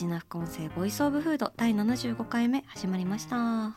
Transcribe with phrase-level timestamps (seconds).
[0.00, 3.76] ジナ副音声ボイスオブフード第75回目始まりました。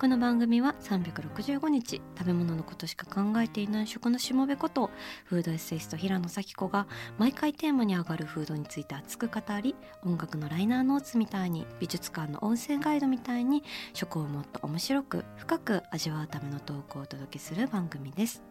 [0.00, 4.88] この番組は365日食べ物のことしか考えていない食のしもべこと
[5.26, 6.86] フードエッセイスト平野咲子が
[7.18, 18.42] 毎回テーマに上がるフードについて熱く語り音楽のライナーノーツみたいに美術館の音声ガイドみたいに食をもっと面白く深く味わうためのトークをお届けする番組です。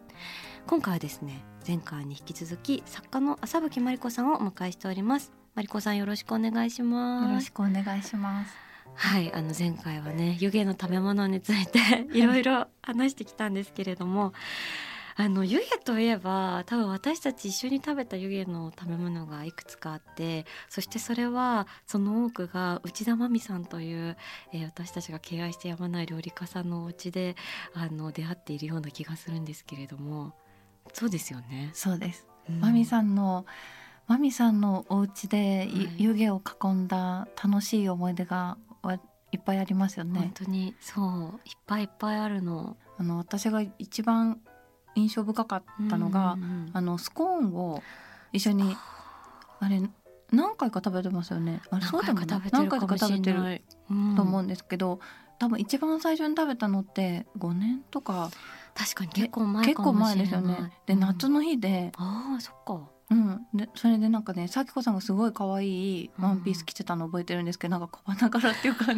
[0.68, 5.39] 今回はですね前回に引き続き作家の浅吹真理子さんをお迎えしております。
[5.54, 8.54] 真理子さんよろしくお願いしますよろしくお願いします。
[8.94, 11.78] はい、あの前回はね湯気の食べ物について
[12.12, 14.32] いろいろ話してきたんですけれども
[15.16, 24.16] あの湯気といえば多分私たち一緒に食べた湯気の食べ物がいくつかあってそしてそれはその多くが内田真美さんという、
[24.52, 27.36] えー私たちが敬愛してやまない料理家さんのお家で
[27.74, 30.32] あの出会っているような気がするんですけれども
[30.92, 31.70] そうですよね。
[31.72, 32.26] そうです。
[32.48, 33.46] うんマミさんの
[34.10, 38.98] マミさんのお家で湯気を囲んだ楽しい思い出がは
[39.30, 40.32] いっぱいありますよ本ね。
[40.34, 42.76] 当にそういっぱいいっぱいあるの。
[42.98, 44.40] あの私が一番
[44.96, 46.70] 印象深かったのが、うんうんうん。
[46.72, 47.84] あのスコーンを
[48.32, 48.76] 一緒に
[49.60, 49.80] あれ
[50.32, 51.62] 何回か食べてますよね。
[51.70, 52.26] あれそうでもない。
[52.50, 53.62] 何回か食べてる
[54.16, 54.98] と思うんですけど、
[55.38, 58.28] 多分一番最初に食べたのって5年とか。
[58.74, 59.46] 確かに結構
[59.92, 60.72] 前ですよね。
[60.86, 60.98] で、うん。
[61.00, 68.86] 夏の日でああそっかうん、でそれでなんかね咲子さんがすごい可愛いワンピース着てたの覚えてるんですけど、なんか小花柄っていうか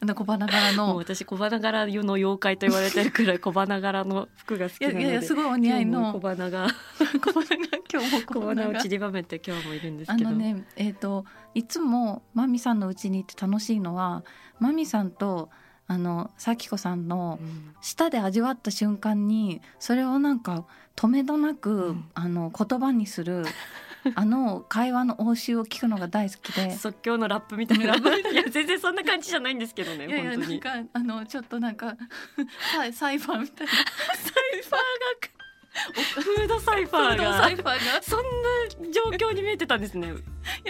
[0.00, 0.96] あの小花柄の。
[0.96, 5.00] 私小花柄の妖怪と言われてるくらい小花柄の服が好きなので。
[5.00, 6.12] いやいやすごいお似合いの。
[6.12, 6.68] 小花が。
[7.20, 7.56] 小花が
[7.92, 10.28] 今日も小小花を散りばめて今日もいるんですけど。
[10.28, 11.24] あのねえっ、と
[11.54, 14.22] いつもマミさんの家に行って楽しいのは
[14.60, 15.50] マミさんと
[15.88, 17.74] あの咲子さんのうん。
[17.80, 22.04] 舌で味わった瞬間にそれをなんか止めどなく、うん。
[22.14, 23.44] あの言葉にする
[24.14, 26.76] あの会話の応酬を聞くのが大好きで。
[26.76, 27.86] 即興のラップみたいな。
[27.86, 31.96] ラップいや全然そんな感じじゃないんですけどねいやいやなんかあのちょっとなんか
[32.72, 33.72] サイサイファーみたいな。
[33.72, 35.38] サイファーが
[36.22, 37.38] フードサイファーが。
[37.42, 38.02] サイファーが。
[38.02, 40.12] そんな状況に見えてたんですね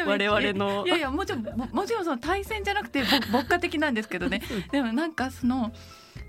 [0.03, 0.86] 我々の。
[0.86, 4.42] いやいやもちろんももちろんその対戦じゃなくてぼ 牧歌的なんですけどね。
[4.70, 5.72] でもなんかその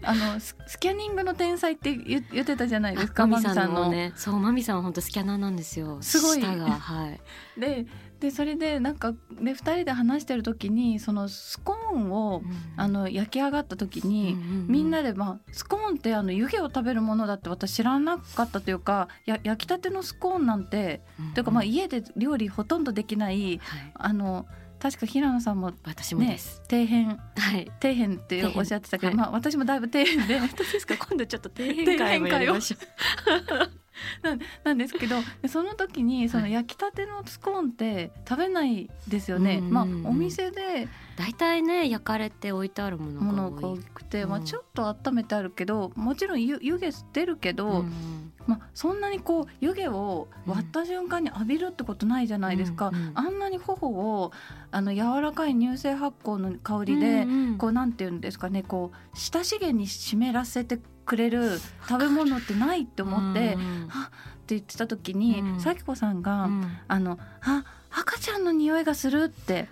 [0.02, 4.14] あのススキャニングの天才って言言ってたじゃないですかマミさんのね。
[4.16, 5.98] そうマミさんは本当スキャナーなんですよ。
[6.02, 6.42] すごい。
[6.42, 7.20] 舌がはい。
[7.60, 7.86] で
[8.20, 12.42] でそれでなんかね2人で話してる時にそのスコーンを
[12.76, 14.36] あの焼き上がった時に、
[14.68, 21.02] みんなで、まあ、スコーンってあの湯気を食べるものだって私知らなかったというかや焼きたてのスコーンなんて、
[21.34, 23.92] というかまあ家で料理ほとんどできないはい。
[23.96, 24.46] あの
[24.80, 27.14] 確か平野さんも私もです、底辺は
[27.58, 27.70] い。
[27.82, 29.16] 底辺っておっしゃってたけど、はい。
[29.18, 30.96] まあ私もだいぶ底辺で ですか？
[30.98, 33.70] 今度ちょっと底辺会もやりましょなん
[34.64, 39.58] なんですけどでその時にそのはい焼きたてのスコーンって食べないですよね。
[39.58, 39.74] うんうんうん
[40.04, 44.46] まあお店でう大体ね焼かれて置いてあるものもが多くて、まあうん。
[44.46, 52.88] ちょっと温めてあるけどもちろん湯湯気出るけど、うんまあそんなにこう湯気を割った瞬間に浴びるってことないじゃないですか。
[52.88, 54.32] うんうんあんなに頬を
[54.72, 63.62] あの柔らかい乳性発酵の香りで、うんうんこうなんていうんですかねこう親しげに湿らせてくれる食べ物ってないって思って、うん。
[63.62, 65.60] うんはって言ってた時に、うん。
[65.60, 66.78] 咲子さんが、うん。
[66.88, 69.68] あのあ赤ちゃんの匂いがするって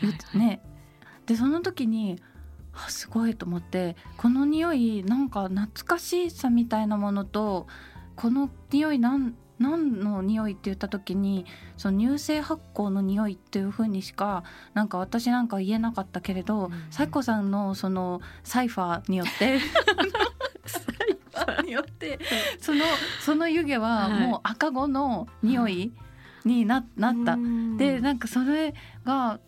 [0.00, 0.62] 言ね。
[1.26, 2.20] でその時に
[2.72, 7.66] あすごいと思ってこの匂いなんか懐かしさみたいなものと
[8.16, 11.44] この匂いなん何の匂いって言った時に
[11.76, 14.42] その乳性発酵の匂いっていう風にしか
[14.72, 16.72] なんか私なんか言えなかったけれど、うん。
[16.90, 19.66] 咲子さんのそのサイファーによってサ
[21.64, 22.18] によって
[22.58, 22.84] その
[23.20, 24.26] その湯気ははい。
[24.26, 25.92] もう赤子の匂い
[26.44, 27.34] にななった。
[27.34, 27.76] うん。
[27.76, 29.40] でなんかそれが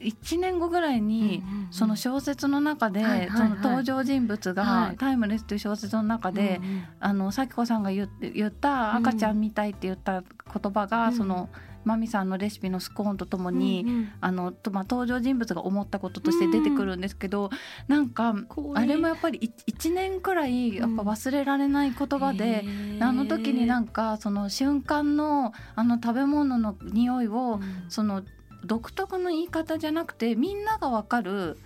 [0.00, 1.42] 1年後ぐらいに、
[1.72, 4.96] その小説の中で、その登場人物が、はい。
[4.96, 6.60] タイムレス」という小説の中で、
[7.00, 11.12] あの咲子さんが言言った「赤ちゃんみたい」って言った言葉が、うん。
[11.14, 11.48] その
[11.84, 14.12] マミさんのレシピのスコーンとともに、うんうん。
[14.20, 17.50] あのとまあ、登場人物が思ったこととして出てくるんですけど、
[17.86, 18.34] なんか
[18.74, 22.64] あれもやっぱりい1年くらいやっぱ忘れられない言葉で、
[23.00, 28.22] あの時になんかその瞬間のあの食べ物の匂いを、その
[28.64, 31.58] 独特の言い方じゃなくてみんながわかる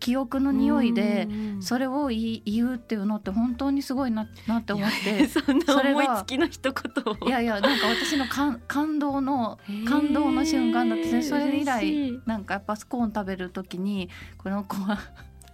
[0.00, 1.28] 記憶の匂いで、
[1.60, 5.26] それを言い言うっていうのって本当にすごいななって思って。
[5.28, 7.28] そんな思いつきの一言を。
[7.28, 11.22] いやいやなんか私の感感動の感動の瞬間だったね。
[11.22, 14.98] それ以来なんかやっぱスコーン食べる時にこの子は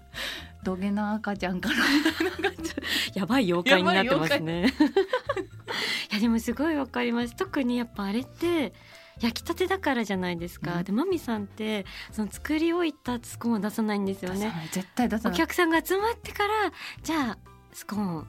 [0.65, 2.75] 土下な赤ちゃんかなみたいな感じ
[3.19, 4.73] やばい妖怪になってますね。
[6.13, 7.35] いやでもすごいわかります。
[7.35, 8.73] 特にやっぱあれって
[9.21, 10.85] 焼きたてだからじゃないですか、うん。
[10.85, 14.39] でマミさんってその作り置いたスコーンを出さないんですよね。
[14.39, 14.69] 出さない。
[14.73, 15.39] 絶対出さおない。
[15.39, 16.73] 客さんが集まってから
[17.03, 17.39] じゃあ
[17.73, 18.27] スコーン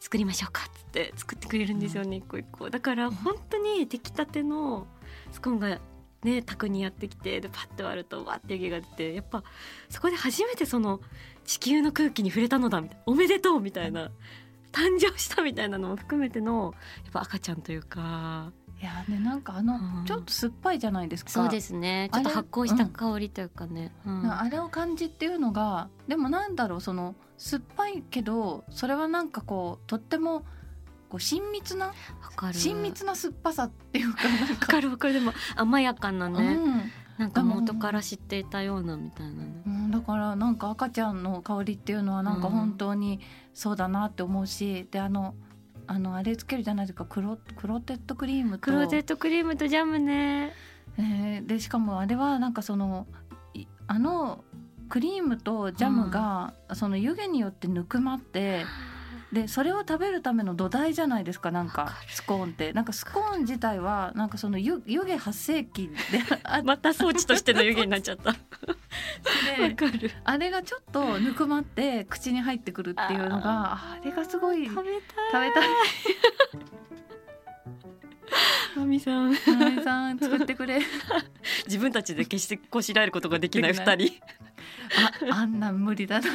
[0.00, 2.70] 作りましょうかっつって作ってくれるんですよね、一個一個。
[2.70, 4.86] だから本当に出来たての
[5.32, 5.80] スコーンが
[6.22, 9.42] ね宅にやってきてでパッて割るとわって湯気が出てやっぱ
[9.88, 11.00] そこで初めてその
[11.44, 14.10] 地球の空気に触れたのだみたいなおめでとうみたいな
[14.72, 16.74] 誕生したみたいなのも含めての
[17.04, 20.04] やっぱ赤ちゃんというかいやねなんかあの、うん。
[20.06, 21.30] ちょっと酸っぱいじゃないですか。
[21.30, 22.08] そうですね。
[22.12, 24.32] ちょっと発酵した香りというかね、うん。
[24.32, 30.40] あれを感じっていうのがでもなんだろうその酸っぱいけどそれはなんかこうとっても
[31.08, 31.92] こう親密な
[32.52, 34.66] 親密な酸っぱさっていうかわか。
[34.68, 35.14] かるわかる。
[35.14, 36.82] でも甘やかなね、うん。
[37.18, 39.62] なんか元から知っていたようなみたいなね。
[39.66, 43.20] うん、だからなんか赤ちゃんの香りっていうのはなんか本当に
[43.54, 45.34] そうだなって思うし、であの
[45.86, 47.04] あのあれつけるじゃないですか。
[47.04, 48.58] クロクロテッドクリームと。
[48.58, 50.52] クローゼットクリームとジャムね。
[50.98, 53.06] えーでしかもあれはなんかその
[53.54, 54.44] いあの
[54.88, 58.64] クリームとジャムが、その湯気によってぬくまって
[59.32, 62.72] でそれを食べるための土台じゃないですかなんかスコーンって。
[62.72, 68.30] なんかスコーン自体はなんかその湯湯気発生器であっ また装置としての湯気になっちゃった。
[68.30, 68.36] わ
[69.68, 70.10] てかる。
[70.24, 74.92] あれがちょっとぬくまって口に入ってくるっていうのがあれがすごい食べ
[75.32, 75.50] たい。
[75.50, 75.68] 食べたい。
[79.00, 79.34] さん。
[79.82, 80.80] さん作ってくれ。
[81.66, 84.20] 自分たちで決してこしらえることができないできない二人
[85.30, 86.26] ああんなん無理だな。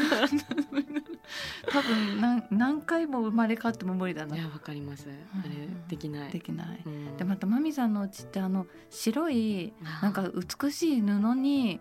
[1.71, 4.35] 多分何何回も生まれ変わっても無理だな。
[4.35, 5.07] いやわかります。
[5.09, 6.31] あれできない。
[6.31, 6.81] できない。
[6.85, 7.17] うん。
[7.17, 11.79] でまたマミさんのうちってあの白いなんか美しい布に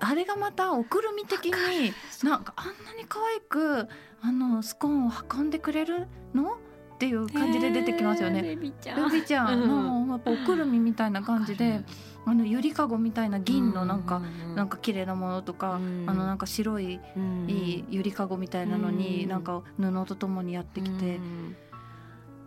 [0.00, 1.92] あれがまたおくるみ的に
[2.22, 3.88] なんかあんなに可愛く
[4.20, 6.58] あのスコーンを運んでくれるの
[6.98, 8.40] っていう感じで出てきますよね。
[8.40, 9.04] えーベビちゃん。
[9.04, 11.84] ルビちゃんのやっぱおくるみみたいな感じで
[12.26, 14.20] あのゆりかごみたいな銀のなんか
[14.52, 16.06] うなんか綺麗なものとかあうん。
[16.06, 17.46] のなんか白いうん。
[17.48, 19.28] いいゆりかごみたいなのにうん。
[19.30, 21.56] なんか布とともにやってきてうん。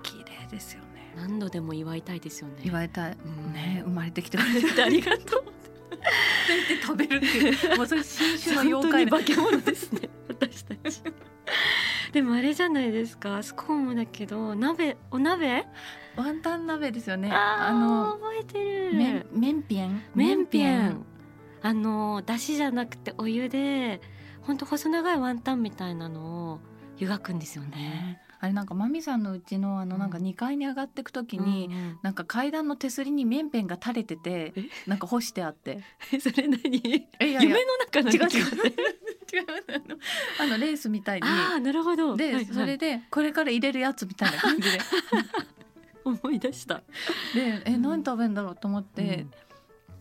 [0.03, 1.13] 綺麗ですよね。
[1.15, 2.55] 何度でも祝いたいですよね。
[2.65, 3.17] 言われたい。
[3.25, 3.53] うん。
[3.53, 5.43] ね生まれてきてくれてありがとう。
[6.83, 11.01] 食べるっていうもうそれ新種の妖怪化け物ですね私たち
[12.11, 13.41] でもあれじゃないですか。
[13.41, 15.65] スコーンもだけど鍋お鍋？
[16.17, 17.31] ワンタン鍋ですよね。
[17.31, 18.59] あの覚えて
[18.89, 18.93] る。
[18.93, 19.63] めんめん？
[19.63, 20.03] ぴえん。
[20.13, 21.05] めんぴえん。
[21.61, 24.01] あのだしじゃなくてお湯で
[24.41, 26.59] ほんと細長いワンタンみたいなのを
[26.97, 27.69] 湯がくんですよね。
[27.77, 28.21] ね。
[28.43, 31.99] あれなんかマミさんのうちのあのなんかうん2階に上がっていく時に、うんうん。
[32.01, 34.63] なんか階段の手すりに麺片が垂れててえ？
[34.87, 35.79] なんか干してあって。
[36.11, 36.59] え それ何？
[37.21, 38.73] 夢の中の違う違う
[39.37, 39.97] の。
[40.39, 41.27] あのレースみたいに。
[41.27, 42.15] ああなるほど。
[42.15, 42.45] で、はいはい。
[42.45, 44.79] それでこれから入れるやつみたいな感じで。
[46.03, 46.81] 思い出した。
[47.33, 47.81] でえうん。
[47.81, 49.25] 何食べるんだろうと思って、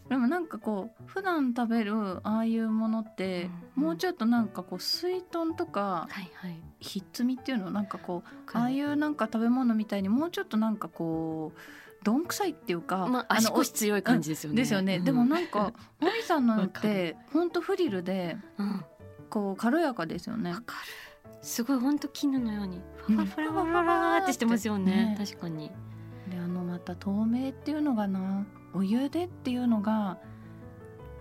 [0.04, 0.08] うん。
[0.08, 1.94] でもなんかこう普段食べる
[2.26, 3.82] ああいうものって、うん。
[3.84, 6.60] もうちょっとなんかこう水豚とかはいはい。
[6.80, 11.58] ひっつみっていうのなんかこうああいうなんか食べ物みたいにもうちょっとなんかこう
[12.02, 14.56] どんくさいっていうか、まあ足の腰強い感じですよね。
[14.56, 15.04] ですよね、うん。
[15.04, 18.84] でもなんか マミさんのっわかてほんとフリルでうん
[19.30, 20.50] こう軽やかですよね。
[20.50, 21.32] わかる。
[21.42, 23.16] すごい本当絹のようにうん。
[23.26, 25.16] フラフラフラフラってしてますよね。
[25.16, 25.16] ね。
[25.18, 25.70] 確かに。
[26.28, 30.18] であのまた透明っていうのがなお湯でっていうのが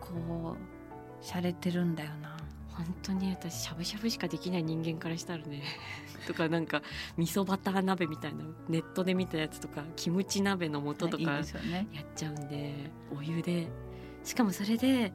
[0.01, 2.37] こう洒落てるんだよな。
[2.79, 5.63] 本当に私しゃぶしゃぶしかできない人間からしたらね
[6.27, 6.81] とかなんか
[7.17, 11.43] 味噌バター鍋みたいなネットで見たやつとかキムチ鍋の素とかやっ
[12.15, 13.67] ちゃうんでお湯で。
[14.23, 15.11] しかもそれで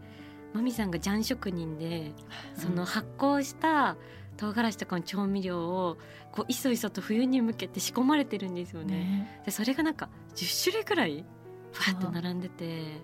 [0.54, 2.12] マミさんがジャン職人で
[2.56, 3.96] その発酵した
[4.36, 5.98] 唐辛子とかの調味料を
[6.32, 8.94] こういそいそと冬に向けて仕込まれてるんですよね。
[8.94, 11.24] ねでそれがなんか10種類くらい
[11.72, 13.02] ファーッと並んでて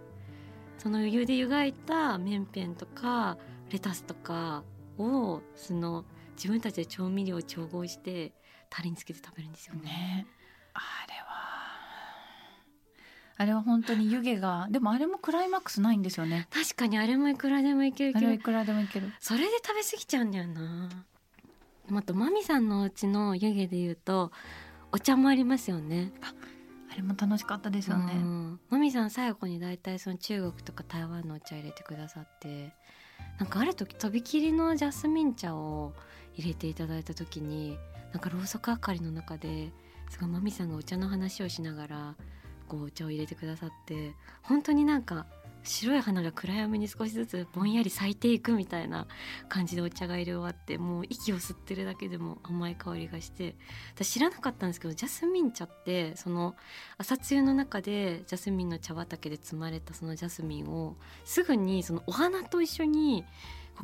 [0.79, 3.37] その湯で湯がいた麺片とか
[3.71, 4.63] レタスとか
[4.99, 6.05] をその
[6.37, 8.33] 自分たちで調味料を調合して
[8.69, 9.83] タレにつけて食べるんですよね。
[9.83, 10.27] ね
[10.73, 11.30] あれは
[13.41, 16.47] あれは本当に湯気がでもあれもクライマックスないんですよね。
[16.51, 18.31] 確かにあれもいくらでもいけるけど。
[18.31, 19.11] いくらでもいける。
[19.19, 20.91] それで食べ過ぎちゃうんだよな。
[21.91, 24.31] あとマミさんのお家の湯気で言うと
[24.93, 26.13] お茶もありますよね。
[26.93, 28.61] あれも楽しかったですよね、うん。
[28.69, 32.75] マミさん最後に大体その中国とか台湾のお茶入れてくださって
[33.39, 35.95] なんかある時とびきりのジャスミン茶を
[36.35, 37.79] 入れていただいた時に
[38.13, 39.73] なんかろうそく明かりの中で
[40.11, 42.15] すごいマミさんがお茶の話をしながら
[42.71, 45.27] こうお茶を入れてくださって本当になんか
[45.65, 49.07] 白い花が暗闇に少しずつぼんやり咲いていくみたいな
[49.49, 53.57] 感じでお茶が入れ終わってもう息を吸ってるだけでも甘い香りがして
[53.95, 56.55] 私知らなかったんですけどジャスミン茶ってその
[56.97, 63.25] 朝露の中でジャスミンの茶畑で摘まれたそのジャスミンをすぐにそのお花と一緒に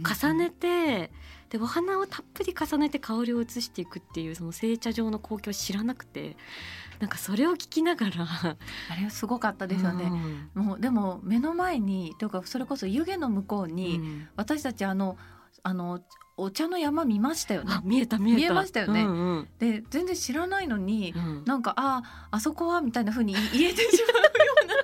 [0.02, 1.10] 重ねて、
[1.48, 6.36] でお花をたっぷり重ねて香りを移していくっていうその製茶場の光景を知らなくて
[6.98, 8.56] なんかそれを聞きながらあ
[8.98, 10.10] れはすごかったですよね、
[10.56, 10.64] うん。
[10.64, 14.28] もうでも目の前にというかそれこそ湯気の向こううに、ん。
[14.34, 15.16] 私たちあの
[15.62, 16.00] あの
[16.36, 17.72] お茶の山見ましたよね。
[17.72, 18.38] あ見えた見えた。
[18.38, 19.02] 見えましたよね。
[19.02, 19.48] うんうん。
[19.58, 21.44] で全然知らないのに、うん。
[21.44, 24.74] なんかああそこはみたいな風に言えてしまうような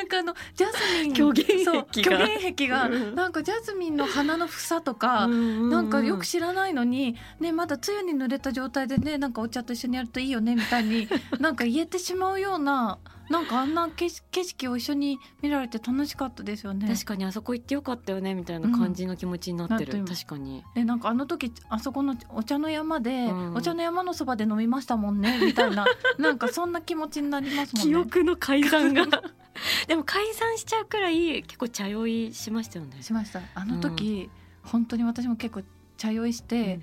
[0.00, 3.14] なんかあのジャスミン虚言そう虚言癖がうん。
[3.14, 11.06] なんかジャスミンの花の房とか、なんかよく知らないのに、ね、まだつゆに濡れた状態でねなんかお茶と一緒にやるといいよねみたいに
[11.38, 12.98] なんか言えてしまうような
[13.30, 16.88] なんかあんな景色を一緒に見られて楽しかったですよね。
[16.88, 20.64] 確かにあそこ行ってよかったよねみたいな感じの気持ちになってる、うん確かに。
[20.74, 23.54] でなんかあの時あそこのお茶の山で、うん。
[23.54, 25.86] お茶の山のそばで飲みましたもんね みたいな。
[26.18, 27.90] なんかそんな気持ちになりますもんね。
[27.92, 29.06] 記憶の改ざんが。
[29.86, 33.00] でも改ざんしちゃうくらい結構茶酔いしましたよね。
[33.00, 33.42] しました。
[33.54, 34.28] あの時、
[34.64, 35.62] 本当に私も結構
[35.96, 36.80] 茶酔いして、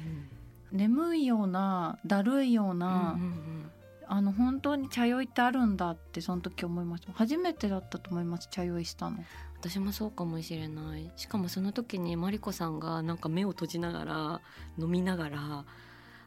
[0.71, 3.71] 眠いようなだるいよううんな、うんうん
[4.09, 7.11] あの本当に茶酔いってあるんだってその時思いました。
[7.13, 8.47] 初めてだったと思います。
[8.49, 9.17] 茶酔いしたの。
[9.59, 11.11] 私もそうかもしれない。
[11.15, 14.41] しかもその時にマリコさんがなんか目を閉じながら
[14.77, 15.65] 飲みながら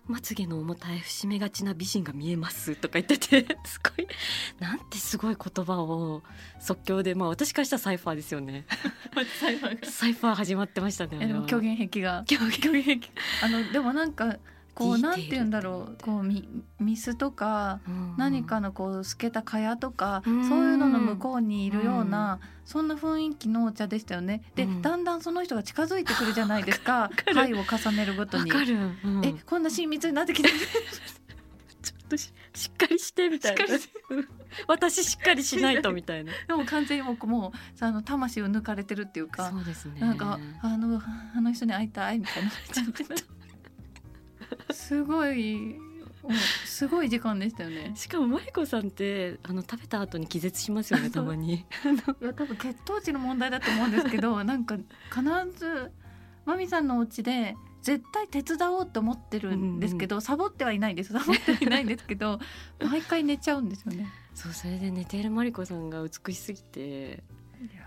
[0.07, 4.09] まつげの重たい節目がちな美人が見えますとか言ってて すごい
[4.59, 6.23] なんてすごい言葉を
[6.59, 8.67] 即興でまあ私からしたらサイファーですよね。
[9.39, 12.25] サイファー始まってましたねでも虚言癖が。
[12.27, 12.39] 狂
[12.73, 13.01] 言
[13.43, 14.39] あのでもなんか
[14.75, 15.97] こうなんて言うんだろう。
[16.03, 16.49] こうみ
[16.79, 17.81] ミスとか
[18.17, 20.49] 何かのこう透けた蚊帳とか、うん。
[20.49, 24.43] そういうのの向こうにいるような、そんな雰囲気のお茶でしたよね。
[24.55, 24.83] で、うん。
[24.83, 27.11] だんだんその人が近づいてくるじゃないですか。
[27.33, 28.51] 回を重ねるごとに。
[29.25, 30.55] えこんな親密になってきてる
[31.83, 33.65] ちょっとししっかりしてみたいな。
[34.67, 36.33] 私しっかりしないとみたいな。
[36.47, 39.51] でも完全にもうもうさあの魂を抜かれてるっていうか。
[39.51, 40.01] そうですね。
[40.01, 41.01] なんかあの
[41.35, 42.51] あの人に会いたいみたいな
[44.73, 45.77] すごい
[46.67, 47.93] すごい時間でしたよね。
[47.95, 51.55] しかもマリコさんってあの食べた後に気絶しますよね たまに。
[51.55, 51.65] い
[52.25, 55.23] や多分血糖値の問題だと思うんですけどなんか必
[55.59, 55.91] ず
[56.45, 61.13] マミさんのお家で絶対手伝おうと思ってるんですけど、サボってはいないです。
[61.15, 62.39] サボってはいないんですけど
[62.85, 64.07] 毎回寝ちゃうんですよね。
[64.35, 67.23] そうそれで寝ているマリコさんが美しすぎて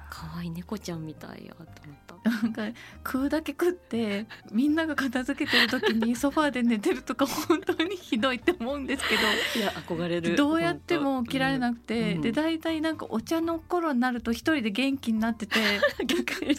[0.10, 2.68] 可愛い猫ちゃんみたいやと思ったなんか
[3.06, 9.22] 食うだけ食ってみんなが片付けてる時にソファーで寝てるとか本当にひどいって思うんですけど
[9.60, 10.36] いや憧れる。
[10.36, 12.22] どうやっても起きられくなくて、うん。
[12.22, 15.60] で大体なんかお茶の頃になると一人で元気になってて
[16.06, 16.56] 逆に。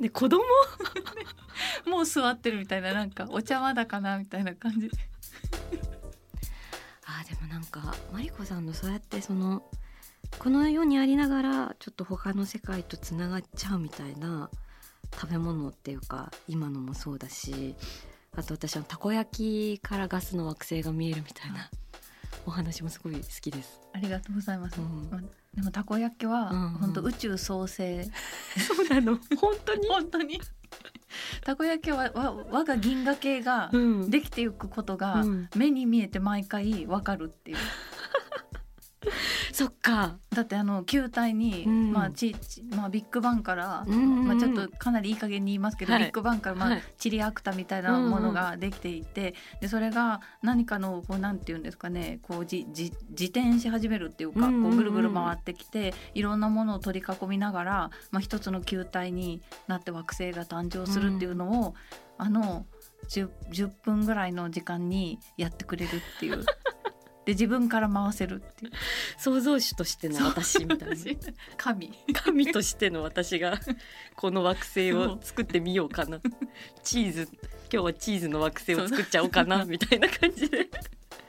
[0.00, 0.42] ね子供？
[1.86, 4.88] もう座ってるみたいななんかお茶まだかなみたいな感じ。
[4.88, 4.96] で
[7.04, 9.62] あーでもなんかマリコさんのそうやってその
[10.38, 14.50] この世にありながらちょっと他の世界とつながっちゃうみたいな
[15.14, 17.74] 食べ物っていうか今のもそうだし
[18.36, 21.68] あと私はたこ焼きからガスの惑星が見えるみたいな
[22.46, 23.80] お話もすごい好きです。
[23.92, 25.08] ありがとうございます、うん。
[25.10, 25.20] まあ
[25.54, 26.70] でもたこ焼きはうんうん。
[26.70, 28.10] 本当宇宙創生、そ
[28.82, 29.18] うなの。
[29.38, 30.40] 本当に、本当に。
[31.44, 34.10] たこ焼きはわ我が銀河系がうん。
[34.10, 35.48] できていくことがうん。
[35.54, 37.58] 目に見えて毎回わかるっていう
[39.52, 41.92] そっか、だってあの球体に、うん。
[41.92, 44.28] まあちちまあ、ビッグバンから、うんうんうん。
[44.28, 46.04] まあ、ちょっとかなりいい加減に言いますけど、はい。
[46.04, 46.82] ビッグバンから、まあはい。
[46.98, 54.70] チリアクタみたいなものができていて、でそれが何かのこうなんて言うんですかねこうじじ自転し始めるっていうか、うんうんうん。
[54.70, 61.74] こうぐるぐる回ってきていろんなものを取り囲みながら、まあ、一つの球体になって惑星が誕生するっていうのを、
[62.18, 62.66] あの
[63.08, 66.44] 10, 10分ぐらいの時間にやってくれるっていう。
[67.24, 68.72] で自分から回せるっていう。
[69.16, 70.96] 創造主としての私みたいな。
[71.56, 71.92] 神。
[72.12, 73.60] 神としての私が
[74.16, 76.20] この惑星を作ってみようかな。
[76.82, 77.28] チーズ
[77.72, 80.68] 今日はチーズの惑星を作っちゃおうかな みたいな感じで。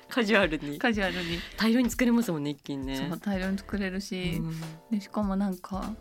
[0.10, 0.78] カジュアルに。
[0.80, 2.98] カジュアルに、大量に作れますもんね一気にね。
[2.98, 4.62] そう大量に作れるし、うん。
[4.92, 5.96] でしかもなんか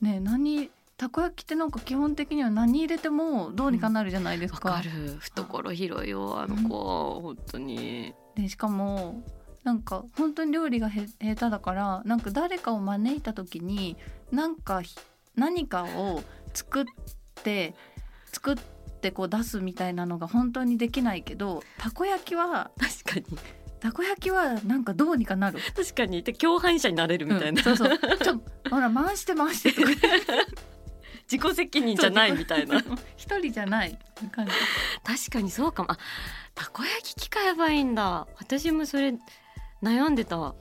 [0.00, 4.70] ね何たこ焼きってなんか基本的には何入れてもどうにかなるじゃないですか。
[4.70, 4.90] わかる。
[5.20, 8.14] 懐広いよあの子、本当に。
[8.34, 9.22] でしかも
[9.64, 13.96] なんか本当に料理がへ下手だからなんか誰かを招いた時に
[14.30, 14.96] なんかひ
[15.36, 16.22] 何かを
[16.54, 16.84] 作っ
[17.42, 17.74] て
[18.32, 18.56] 作っ
[19.00, 22.70] てこう出すみたいなのが本当にできないけどたこ焼きは
[23.04, 23.38] 確かに。
[23.80, 25.60] たこ焼きはなんかどうにかなる？
[25.76, 26.22] 確かに。
[26.24, 27.98] で共犯者になれるみたいな、うんそうそう。
[28.18, 29.82] ちょほら回して回して。
[31.30, 32.80] 自己責任じゃないみたいな。
[33.16, 33.96] 一人じゃない
[34.32, 34.52] 感じ。
[35.04, 35.92] 確かにそうかも。
[35.92, 35.98] あ
[36.54, 38.26] たこ焼き機買えばいいんだ。
[38.40, 39.14] 私もそれ
[39.82, 40.54] 悩んでた。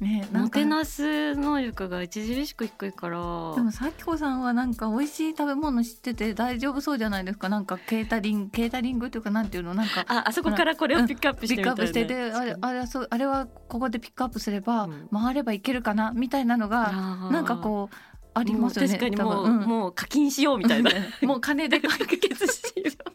[0.00, 3.18] ねもてなす能力が著しく低いから。
[3.54, 7.48] でもさきこさんはなんか美味しい食べ物知ってて大丈夫そうじゃないですか？
[7.48, 9.72] なんかケータリングケータリングっていうかなんていうの？
[9.74, 12.06] なんかああそこからこれをピックアップしピックアてみたいな。
[12.06, 15.08] ップしてであれあれはそうあれはここでピックアップすれば、うん。
[15.12, 16.10] 回ればいけるかな？
[16.12, 16.90] みたいなのが
[17.30, 17.96] なんかこう
[18.34, 19.60] ありますよね確かにもう,、多分。
[19.60, 19.68] ん。
[19.68, 20.90] もう課金しようみたいな。
[21.22, 23.13] もう金で解決しよう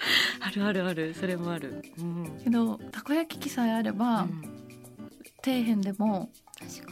[0.40, 1.14] あるあるある。
[1.14, 2.40] それもある、うん。
[2.42, 4.42] けどたこ焼き器さえあれば、うん。
[5.42, 6.30] 底辺でも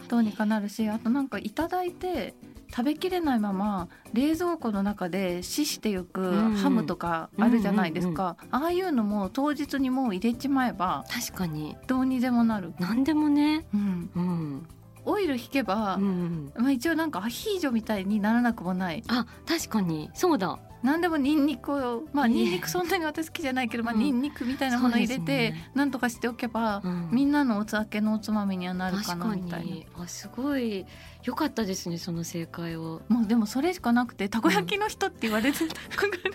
[0.08, 2.34] どうにかなるしあとなんかいただいて
[2.70, 6.54] 食べきれないまま冷蔵庫の中で死してゆくうん。
[6.54, 11.76] ハムとかあるじゃないですか、ああいうのも当日にもう入れちまえば確かに。
[11.86, 13.66] どうにでもなる、何でもね。
[13.74, 14.66] うん、うん、
[15.08, 19.02] オイル引けば、うん、まあ、一応なんかアヒージョみたいにならなくもない。
[19.08, 20.10] あ確かに。
[20.14, 20.58] そうだ。
[20.82, 22.34] 何でもニンニクをまあね。
[22.34, 24.00] ニンニクそんなに私好きじゃないけど、まあうん。
[24.00, 25.70] ニンニクみたいなもの入れて、ですね。
[25.74, 27.08] なんとかしておけば、うん。
[27.10, 30.86] みんなのお酒のおつまみにはなるかなみたいにあすごい
[31.24, 33.02] 良かったですねその正解を。
[33.08, 35.74] なもうでもそれしかなくてたこ焼きの人って言われてた、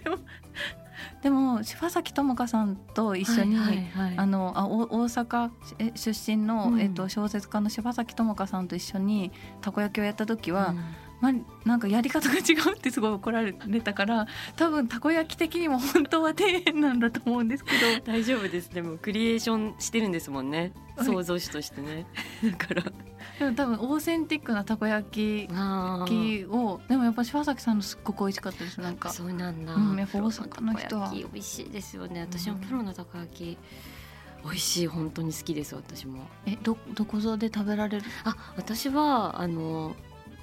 [0.03, 0.17] でも
[1.21, 4.13] でも柴咲友香さんと一緒に、はいはいはい。
[4.17, 6.81] あのあお大阪え出身の、うん。
[6.81, 9.31] えっと、小説家の柴咲友香さんと一緒に
[9.61, 10.83] たこ焼きをやった時は、うん。
[11.23, 11.33] まあ、
[11.65, 17.77] なんかやり方が違うってすごい怒られたから多分たこ焼き的にも本当は底辺なんだと思うんですけど。
[18.03, 18.69] 大丈夫です。
[18.73, 20.73] でもクリエーションしてるんですもんね。
[20.97, 21.05] はい。
[21.05, 22.05] 創造主としてね。
[22.43, 22.83] だから
[23.39, 25.47] でも多分オーセンティックなたこ焼き
[26.45, 29.09] をでもやっぱ柴咲さんのすっごく美味しかったですなんか。
[29.09, 31.11] そうなんだ、うんやっぱ大阪の人は。
[31.11, 32.21] 美味しいですよね。
[32.21, 33.57] 私もプロのたこ焼き
[34.43, 36.27] 美味しい本当に好きです私も。
[36.45, 38.05] えどどこぞで食べられる？
[38.23, 39.95] あ私はあの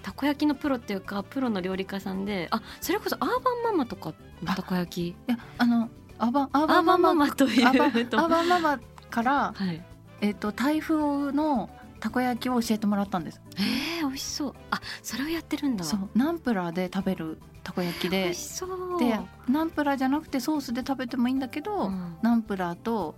[0.02, 5.08] たこ焼きのプロっていうかプロの料理家さんであそれこそアーバンママとかのたこ焼き？
[5.08, 8.16] いやあのアバアアーババンママというアバアと。
[8.16, 9.84] バママから、はい。
[10.22, 13.40] えっと台風のたこ焼きを教えてもらったんです。
[13.56, 14.54] えー、美味しそう。
[14.70, 15.84] あそれをやってるんだ。
[15.84, 16.10] そう。
[16.14, 18.98] ナンプラーで食べるたこ焼き美で味しそう。
[18.98, 22.16] でナンプラーじゃなくてソースで食べてもいいんだけど、うん。
[22.22, 23.14] ナンプラーと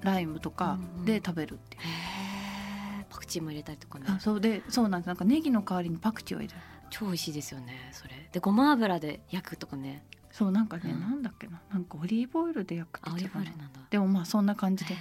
[0.00, 3.04] ライムとかで食べるっていう、へー。
[3.10, 4.06] パクチーも入れたりとかね。
[4.08, 4.40] あそう。
[4.40, 5.06] でそうなんです。
[5.08, 6.60] なんかネギの代わりにパクチーを入れる。
[6.90, 8.28] 超美味しいですよねそれ。
[8.32, 10.04] でごま油で焼くとかね。
[10.30, 11.00] そうなんかね、うん。
[11.00, 11.60] なんだっけな。
[11.70, 13.80] なんかオリーブオイルで焼くって違うなーブオイルなんだ。
[13.90, 14.94] でもまあそんな感じで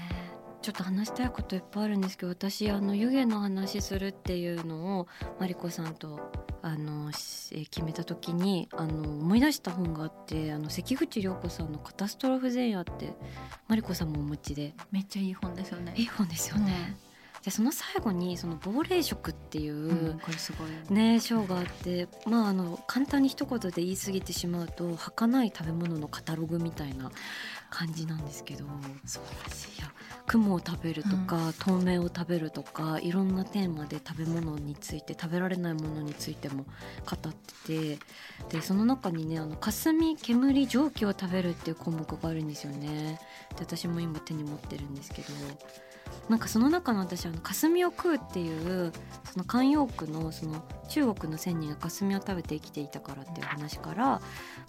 [0.62, 5.08] ちょっと話したいこといっぱいあるんですけど私あの湯気の話するっていうのを
[5.40, 13.14] マリコさんとあの決めた時にあの思い出した本があってあの関口涼子さんの「カタストロフ前夜」って
[13.68, 16.96] マリコさんもお持ちでめっちゃいい本ですよねいい本ですよね。
[17.44, 20.94] でその最後にその亡霊食っていう、うんこれすごい。
[20.94, 27.12] ね章があってまああの簡単に一言で言い過ぎてしまうと儚い食べ物のカタログみたいな
[27.70, 28.66] 感じなんですけど
[29.06, 29.92] 素晴らしいや
[30.28, 36.66] 雲を食べるとか、透明を食べるとかいろんなテーマで食べ物について食べられないものについても
[37.06, 38.00] 語ってて
[38.50, 43.20] でその中にねあの霞煙蒸気を食べるっていう項目があるんですよね。
[43.56, 45.30] で私も今手に持ってるんですけど
[46.30, 48.92] なんかその中の私あの霞を食うっていう
[49.32, 54.22] その慣用句のその中国の仙人が霞を食べて生きていたからっていう話から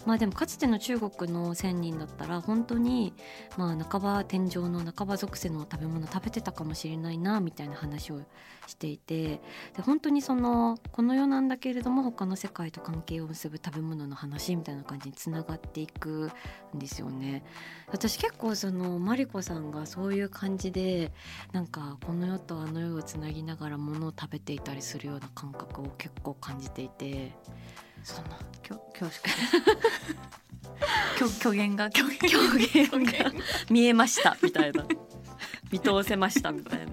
[0.05, 3.13] まあでもかつての中国の仙人だったら本当に
[3.57, 8.21] まあ半ば天井の半ば属性の食べ物食べてたかもしれないなみたいな話を
[8.67, 9.41] していて
[9.75, 16.31] で本当にそのこの世なんだけれども他の世界と関係を結ぶ食べ物の話みたいな感じにつながっていく
[16.75, 17.43] んですよね。
[17.91, 21.11] 私結構そのマリコさんがそういう感じで
[21.51, 27.33] なんかこの世とあの世をつなぎながらものを食べていたりするような感覚を結構感じていて。
[28.03, 28.37] そんな。
[28.61, 29.11] 恐恐縮
[31.17, 31.89] 虚虚言が。
[31.93, 33.11] 虚言が。
[33.69, 34.37] 見えました。
[34.41, 34.85] みたいな。
[35.71, 36.51] 見通せました。
[36.51, 36.91] みたいな。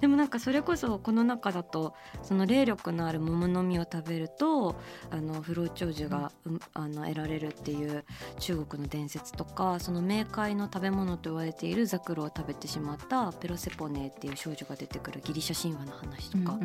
[0.00, 4.76] でもなんかそれこそこの中だとその霊力のある桃の実を食べると
[5.10, 8.04] あの不老長寿が、うん、あの得られるっていう
[8.38, 16.58] 中国の伝説とかその冥界の食べ物と言われているザクロを食べてしまったペロセポネっていう少女が出てくるギリシャ神話の話とか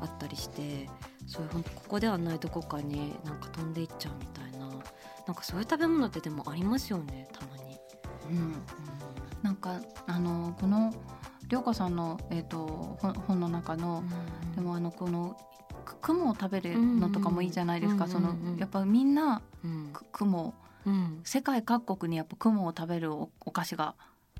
[0.00, 0.88] あったりして、うんうん、
[1.26, 4.70] そういう本当ここではないどこかになんか飛んでいっちゃうみたいな。
[5.26, 7.78] なんかそういう食べ物ってでもありますよねたまに。
[8.30, 8.54] うん、うん、
[9.42, 10.92] なんかあのこの
[11.50, 14.04] 涼子さんの、えーと、本の中の、
[14.48, 15.36] うん、でもあのこの
[16.00, 20.54] 雲を食べるのとかもいいじゃないですか、そのやっぱみんな、うん、雲、
[20.86, 23.94] うん、世界各国にやっぱ雲を食べるお菓子が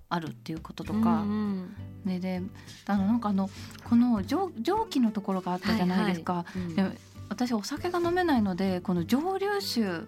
[0.09, 1.71] あるっていうこととか、うん
[2.05, 2.43] うん、でで
[2.87, 3.51] あのなんかあの
[3.89, 6.45] この蒸蒸気のところがあったじゃないですか。
[6.77, 6.85] で
[7.29, 10.07] 私お酒が飲めないのでこの蒸留酒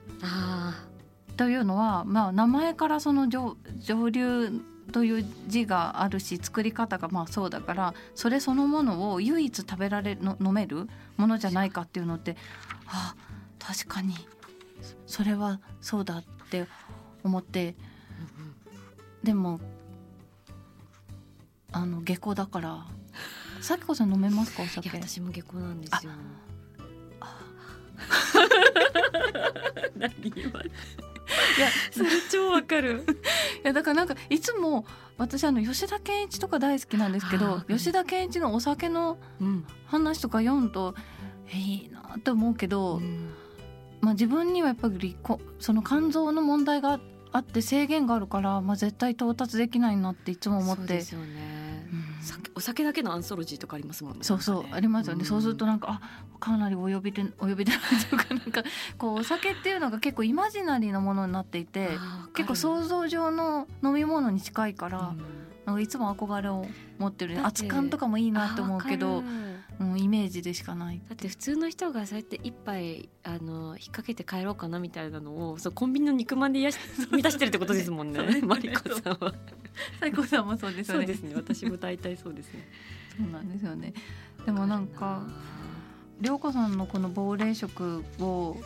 [1.37, 4.51] というのは、まあ、名前からその蒸蒸留
[4.91, 12.37] という字があるし作り方がまあそうだからそれそのものを唯一食べられの飲めるものじゃないかっていうのって
[12.87, 13.15] あ
[13.59, 14.15] 確かに
[15.07, 16.67] それはそうだって
[17.23, 17.77] 思って
[19.23, 19.61] でも
[21.71, 22.87] あの下校だから
[23.61, 24.91] さきこさん飲めますかお酒？
[24.91, 26.13] 私も下校なんですよ。
[31.57, 33.05] いやそれ超わかる。
[33.07, 33.22] い
[33.65, 34.85] やだからなんかいつも
[35.19, 39.19] 私あの吉田健一とか大好きなんですけど吉田健一のお酒の
[39.87, 40.95] 話とか読むと、
[41.53, 43.33] うん、いいなと思うけど、うん、
[44.01, 45.17] まあ、自分にはやっぱり
[45.59, 47.01] その肝臓の問題が
[47.33, 50.83] あって制限があるから、まあ、絶対到達できないなっていつも思って。
[50.83, 51.62] そうですよね
[52.55, 54.21] お酒だけのアンソロジーとかありますもんね。
[54.23, 55.21] そうそう、ありますよね。
[55.21, 57.73] うん、そうするとなんかあかなりお呼びで お呼びで
[58.11, 58.63] とかなんか
[58.99, 61.91] こうお酒っていうのが結構イマジナリーなものになっていて
[62.35, 65.23] 結構想像上の飲み物に近いから、うん、
[65.65, 66.67] なんかいつも憧れを
[66.99, 69.23] 持ってる熱燗とかもいいなって思うけど。
[69.83, 71.01] うん、イメージでしかない。
[71.09, 76.79] だって普通の人がそうやって一杯あの引っ掛けて帰ろうかなみたいなのをそうコンビニの肉まんでやし
[77.11, 78.21] 満たしてるってことですもんね。
[78.47, 79.35] マリコさんは。
[79.99, 80.95] 最高さんもそうですね。
[80.95, 81.35] そうですね。
[81.35, 82.69] 私も大体そうですね。
[83.17, 83.93] そうなんですよね。
[84.47, 85.27] でもなんか
[86.21, 88.57] 涼子さんのこの亡霊食を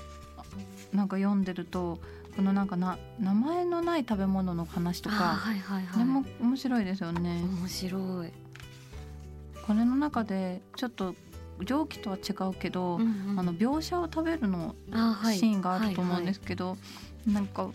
[0.92, 1.98] なんか読んでると
[2.36, 7.42] このなんかな名前のない食べ物の話とか、はいはいはい、でも面白いですよね。
[7.42, 8.32] 面白い
[9.66, 11.14] これの中でちょっと
[11.64, 17.26] 蒸気とは違うけど、うんうん、あの描写を食べるのシーンがあると思うんですけど、はいはい。
[17.26, 17.68] はい、なんか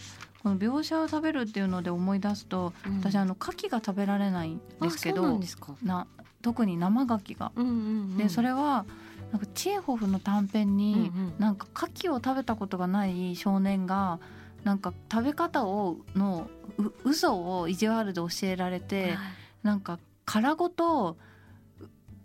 [0.43, 5.39] この描写を食べるっていうので思い出すと、うん、私あの牡蠣が食べられないんですけど
[5.83, 6.07] な
[6.41, 7.51] 特に生牡蠣が。
[7.55, 7.77] うんうんう
[8.13, 8.85] ん、でそれは
[9.31, 14.19] なんかチエホフの短編に、うんうん、なんか牡蠣を食べたことがない少年が
[14.63, 19.17] なんか食べ方をのう嘘を意地悪で教えられて、はい、
[19.63, 21.17] なんか殻ごと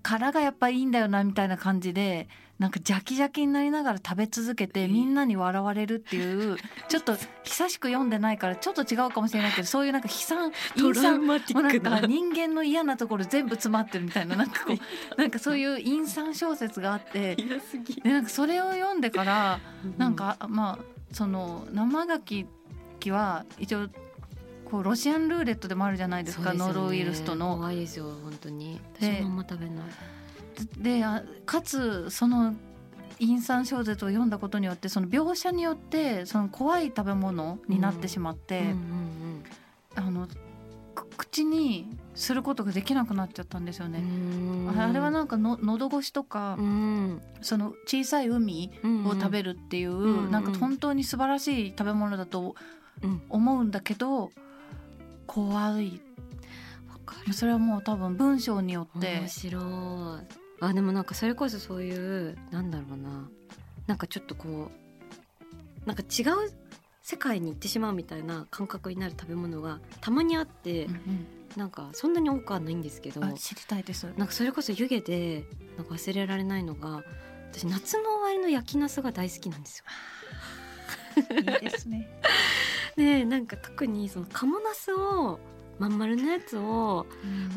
[0.06, 2.28] 殻がやっぱいいんだよなみたいな感じで
[2.60, 6.56] なんかジャキジャキになりながら食べ続けてみんなに笑われるっていう
[6.88, 12.00] ちょっと久しく読んでないからちょっと違うかもしれないけどそういうなんか悲惨トラウマティックな。
[12.06, 17.44] 人間の嫌なところ全部詰まってるみたいななんかこうなんかそういう陰惨小説があってで
[18.08, 19.58] なんかそれを読んでから
[19.98, 22.46] なんかまあその生牡
[23.00, 23.88] 蠣は一応
[24.70, 27.56] こうロシアンルーレットでもあるじゃないですか、ね、ノロウイルスとの。
[27.56, 28.80] 怖いですよ本当に。
[29.00, 29.84] でまま食べない。
[30.78, 31.04] で
[31.44, 32.54] かつその
[33.18, 38.74] 陰惨小説を読んだことによってその描写によってその怖い食べ物になってしまって、
[39.94, 40.28] あの
[41.16, 44.02] 口にすることができなくなっちゃったんですよね。
[44.76, 46.58] あれはなんかの喉越しとか、
[47.40, 48.70] その小さい海
[49.06, 52.54] を食べるっていう、なんか本当に素晴らしい食べ物だと
[53.30, 54.30] 思うんだけど、
[55.26, 56.00] 怖い。
[57.32, 59.18] それはもう多分文章によって。
[59.18, 59.62] 面白い
[60.60, 63.28] あでもなんかそれこそそういうなんだろうな。
[63.86, 64.70] なんかちょっとこ
[65.84, 66.52] うなんか違う
[67.02, 73.20] 世界に行ってしまうみたいな感覚になる食べ物がたまにあって、うんうん、なんかそんなに多くはないんですけど。
[73.34, 74.06] 知りたいです。
[74.16, 75.44] なんかそれこそ湯気で
[75.76, 77.02] なんか忘れられないのが
[77.52, 79.84] 私夏の終わりの焼きナスが大好きなんですよ。
[81.16, 82.08] いいですね
[82.96, 85.38] でなんか特にその鴨ナスを
[85.78, 87.04] まん丸のやつをも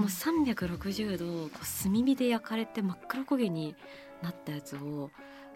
[0.02, 3.76] う360度こう炭火で焼かれて真っ黒焦げに
[4.22, 5.10] なったやつを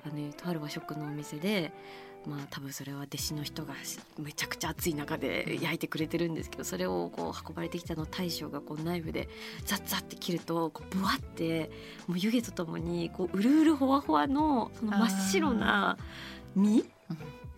[0.06, 1.74] あのとある和食のお店で
[2.26, 3.74] まあ多分それは弟子の人が
[4.18, 9.28] めちゃくちゃ暑い中で焼いてくれてるんですけどそれをこう運ばれてきたのを大将がこうナイフで
[9.66, 11.70] ザッザッって切るとこうブワって
[12.08, 15.98] もう湯気とともにこううるうるほわほわのその真っ白な
[16.56, 16.86] 身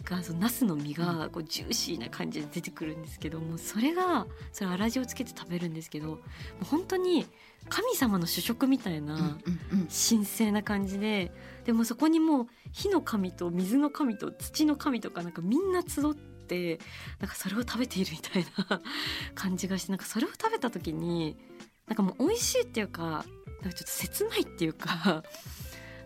[0.06, 6.16] がそのナスの実がこうジューシーな感じで出てくるんですけどもそれがそれ粗塩をつけて食べるんですけども
[6.62, 7.26] う本当に
[7.68, 9.38] 神様の主食みたいな
[10.10, 11.32] 神聖な感じで
[11.66, 16.80] でもそこにもう火の神と水の神と土の神とかなんかみんな集って
[17.20, 18.82] なんかそれを食べているみたいな
[19.34, 21.38] 感じがしてなんかそれを食べた時に
[21.88, 23.26] なんかもう美味しいっていうか
[23.62, 25.24] なんかちょっと切ないっていうか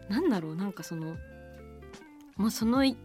[0.08, 1.18] なんだろうなんかその
[2.38, 2.96] もうそのい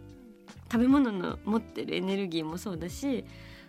[0.75, 3.25] 食べ物の持ってるエネルギーもそうだし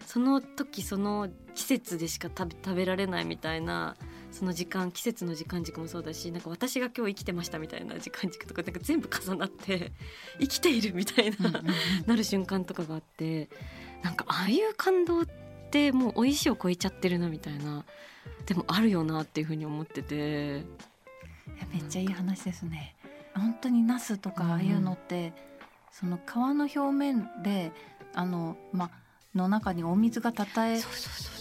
[0.08, 3.96] その時その季節でしか食べ食べられないみたいな
[4.32, 9.92] その時間季節の時間軸もそうだしなんか私が今日生きてましたみたいな時間軸とかなんか全部重なって
[10.40, 11.66] 生きているみたいな、うんうんうん。
[12.08, 13.50] なる瞬間とかがあって
[14.02, 15.26] なんかああいう感動っ
[15.70, 17.86] てもう美味しいを超えちゃってるなみたいな
[18.48, 20.64] でもあるよなっていうふうに思ってて。
[21.72, 22.96] めっちゃいい話ですね。
[23.36, 25.34] 本当にナスとかああいうのって、
[25.98, 27.72] その皮の表面で
[28.14, 28.92] あのま
[29.34, 30.82] の中にお水がたたえ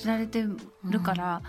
[0.07, 0.45] られて
[0.85, 1.43] るから、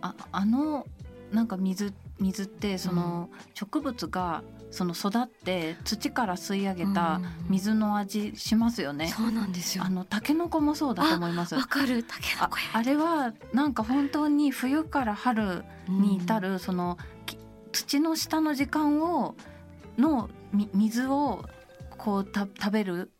[0.00, 0.86] ああの
[1.32, 9.08] なんか水水ってその植物がその育って土から吸い上げた水の味しますよね。
[9.08, 9.82] そうなんですよ。
[9.84, 11.56] あのタケノコもそうだと思います。
[11.56, 12.04] わかる。
[12.04, 12.62] タケノあコや。
[12.72, 17.36] あれはなんか本当に冬から春に至るそのき
[17.72, 19.34] 土の下の時間を
[19.98, 21.44] のみ水を
[22.04, 23.10] こうた食べる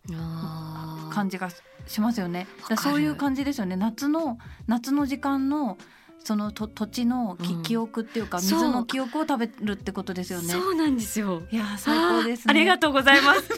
[1.11, 1.49] 感じが
[1.87, 2.47] しますよね。
[2.77, 3.77] そういう感じですよね。
[3.77, 5.79] 夏の夏の時間の
[6.23, 10.53] そのと土地のき、うん記憶っていうか水の記憶を食べるってことですよね。
[10.53, 12.51] そうなんですよいやー最高ですね。
[12.51, 13.57] ありがとうございますそう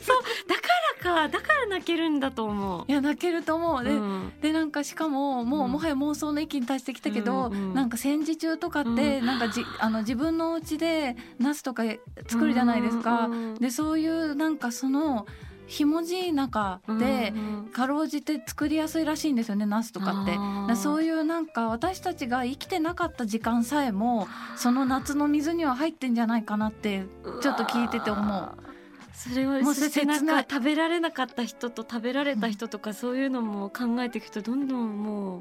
[0.48, 0.75] だから
[1.14, 2.84] かだから泣けるんだと思う。
[2.88, 3.84] いや泣けると思う。
[3.84, 4.32] で、うん。
[4.40, 5.72] でなんかしかももう、うん。
[5.72, 11.84] もはや妄想の域に達してきたけど、うんうんなんか戦時中とかって、なんかじ あの自分のお家でナスとか
[12.26, 13.26] 作るじゃないですか。
[13.26, 15.26] うんでそういうなんかその
[15.66, 17.32] ひもじい中で、
[17.72, 20.32] かろうじて作りやすいらしいんですよねナスとかって。
[20.32, 27.06] だからそういうなんか私たちが生きてなかった時間さえもその夏の水には入ってんじゃないかなって
[27.42, 28.75] ちょっと聞いてて思う
[29.16, 35.40] それはもうそしてなん切ないか食べられなかった人と食べられた人とかそういうのも考えていくとどんどんもう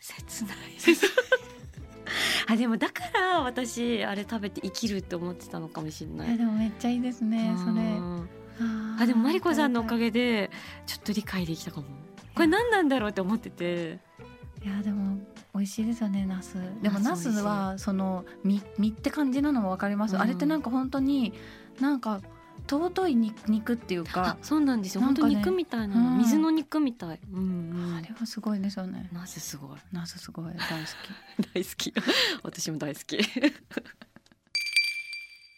[0.00, 0.56] 切ない。
[2.48, 6.36] あでもだから私あれ食べて生きるって思ってたのかもしれない。
[6.38, 7.72] でもめっちゃいいですねそれ。
[7.72, 8.28] うん
[8.98, 10.50] あでもマリコさんのおかげで
[10.86, 11.86] ちょっと理解できたかも。
[12.34, 13.98] これ何なんだろうって思ってて。
[14.64, 15.18] いやでも
[15.54, 16.56] 美味しいですよねナス。
[16.80, 20.22] でもナスはその実実って感じなのもわかります、うん。
[20.22, 21.32] あれってなんか本当に
[21.80, 22.20] なんか
[22.68, 25.02] 尊い肉肉っていうあかそうなんですよ。
[25.02, 26.18] ね当肉みたいなの、うん。
[26.18, 27.20] 水の肉みたい。
[27.32, 27.96] うんうん。
[27.96, 29.78] あれはすごいですよねなぜすごい。
[29.92, 30.58] ナスすごい大好
[31.54, 31.94] 大好き。
[32.42, 33.18] 私も大好き。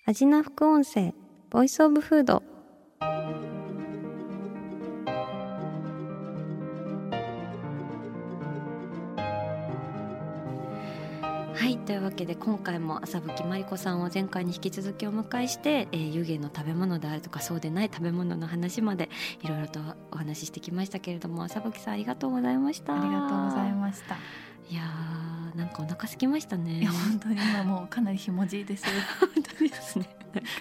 [0.06, 1.14] 味な副音声
[1.50, 2.42] ボイスオブフード
[11.64, 19.08] はいというわけで今回も朝吹まりこさんを前回に引き続きお迎えして、えー、湯気の食べ物であるとかそうでない食べ物の話まで
[19.40, 19.80] いろいろと
[20.12, 22.92] お話ししてきましたけれども朝吹さんありがとうございました。
[22.92, 24.14] きありがとうございすました。
[24.68, 26.80] いやーなんかお腹空きましたね。
[26.80, 28.84] いや本当に今もうかなりひもじいです
[29.18, 30.06] 本当ですね。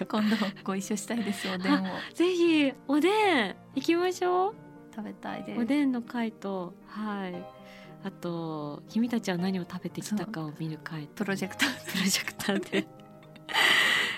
[0.08, 1.86] 今度ご一緒したいですおでんを。
[2.14, 3.10] ぜひおで
[3.48, 4.54] ん行きましょう。
[4.96, 5.60] 食べたいです。
[5.60, 7.63] おでんの回とはい
[8.04, 11.92] あと君たちは何を食べてきたかを見る回とプロジェクター。
[11.92, 12.86] プロジェクターで。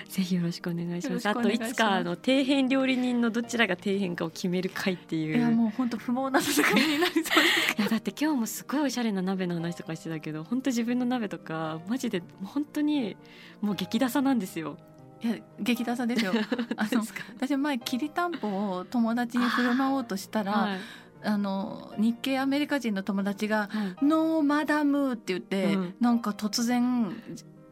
[0.09, 1.25] ぜひよろしくお願いします。
[1.25, 5.37] よあといつかあの底辺料理人のどちらが底辺かを決める回っていう。
[5.37, 7.31] いやもう本当不毛な戦いになりそうです
[7.79, 13.15] いやだって今日もすごいおしゃれな鍋の話とかしてたけど本当自分の鍋とかマジで本当に
[13.61, 14.77] もう激ダサなんですよ。
[15.23, 16.33] いや激ダサですよ。
[16.75, 17.21] あのですか。
[17.35, 20.79] 私前きりたんぽを友達に振る舞おうとしたらあ,、はい
[21.23, 25.95] の日系アメリカ人の友達がはい「ノーマダム」って言って、うん。
[25.99, 27.15] なんか突然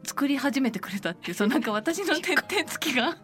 [0.04, 3.16] 作り始めてくれたっていうそうなんか私の 手手つきが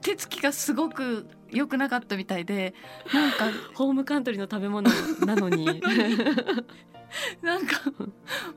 [0.00, 2.74] 手つきがすごく良くなかったみたいで
[3.12, 4.90] なんかホームカントリーの食べ物
[5.24, 5.66] なのに。
[7.40, 7.76] なんか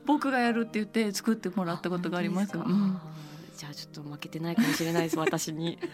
[0.04, 2.56] 僕がやるって言って作ってもらったことがあります。
[2.56, 3.00] うん。
[3.56, 5.78] じゃあちょっと負けてないかもしれないです私に。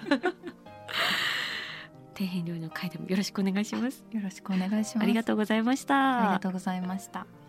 [2.16, 4.05] 底辺料理の回でもよろしくお願いします。
[4.11, 4.98] よろしくお願いします。
[5.00, 6.22] ありがとうございました。
[6.22, 7.45] ありがとうございました。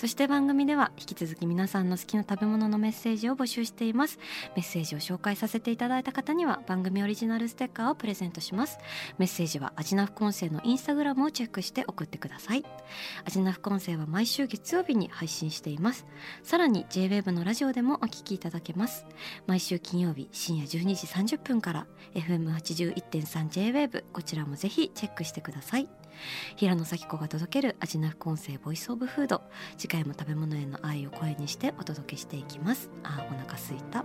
[0.00, 4.18] そして番組では引き続き皆さんの好きな食べ物のメッセージを募集しています。
[4.56, 8.78] メッセージを紹介させていただいた方には番組オリジナルステッカーをプレゼントします。
[9.18, 12.64] メッセージはアジナフコンセのインスタグラムをチェックして送ってください。
[13.26, 16.06] アジナフコンセは毎週月曜日に配信しています。
[16.42, 19.04] さらに JWEB のラジオでもお聞きいただけます。
[19.46, 25.90] 毎週金曜日深夜12時30分から FM81.3JWEB こちらもぜひチェックしてください。
[26.56, 29.42] 平野咲子が届ける味な副音声ボイスオブフード。
[29.76, 32.90] 次回も食べ物への愛を声にしてお届けしていきます。
[33.02, 34.04] あお腹すいた。